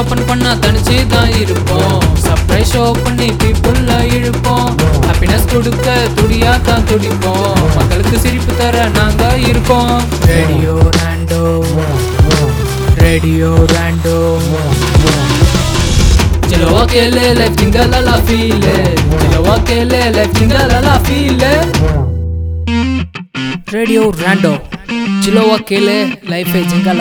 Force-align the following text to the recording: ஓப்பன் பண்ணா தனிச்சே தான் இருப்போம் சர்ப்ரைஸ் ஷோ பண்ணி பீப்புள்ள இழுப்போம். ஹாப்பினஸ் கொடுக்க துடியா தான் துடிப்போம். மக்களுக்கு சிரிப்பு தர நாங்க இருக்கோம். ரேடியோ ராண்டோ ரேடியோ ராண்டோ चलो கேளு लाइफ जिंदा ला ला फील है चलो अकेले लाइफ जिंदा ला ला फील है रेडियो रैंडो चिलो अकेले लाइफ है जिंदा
ஓப்பன் 0.00 0.24
பண்ணா 0.28 0.50
தனிச்சே 0.62 0.96
தான் 1.12 1.30
இருப்போம் 1.42 2.00
சர்ப்ரைஸ் 2.24 2.72
ஷோ 2.74 2.84
பண்ணி 3.04 3.28
பீப்புள்ள 3.40 3.90
இழுப்போம். 4.16 4.70
ஹாப்பினஸ் 5.06 5.46
கொடுக்க 5.52 5.86
துடியா 6.18 6.52
தான் 6.68 6.84
துடிப்போம். 6.90 7.60
மக்களுக்கு 7.76 8.16
சிரிப்பு 8.24 8.52
தர 8.60 8.76
நாங்க 8.96 9.22
இருக்கோம். 9.50 9.96
ரேடியோ 10.30 10.74
ராண்டோ 10.98 11.42
ரேடியோ 13.04 13.52
ராண்டோ 13.74 14.18
चलो 16.50 16.72
கேளு 16.92 17.22
लाइफ 17.38 17.54
जिंदा 17.60 17.84
ला 17.92 18.00
ला 18.06 18.16
फील 18.26 18.64
है 18.66 18.82
चलो 19.22 19.40
अकेले 19.54 20.00
लाइफ 20.16 20.32
जिंदा 20.38 20.60
ला 20.70 20.78
ला 20.86 20.94
फील 21.06 21.42
है 21.44 21.54
रेडियो 23.74 24.02
रैंडो 24.22 24.52
चिलो 25.24 25.44
अकेले 25.58 25.98
लाइफ 26.32 26.50
है 26.56 26.62
जिंदा 26.72 26.92